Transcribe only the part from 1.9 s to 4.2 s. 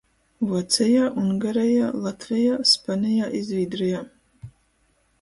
Latvejā, Spanejā i Zvīdrejā.